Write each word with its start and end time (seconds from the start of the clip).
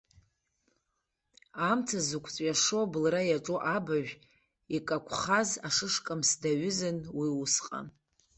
Амца 1.69 1.99
зықәҵәиашо 2.07 2.77
абылра 2.85 3.21
иаҿу 3.25 3.57
абажә 3.75 4.13
икақәхаз 4.75 5.49
ашышкамс 5.67 6.29
даҩызан 6.41 6.97
уи 7.17 7.27
усҟан. 7.43 7.87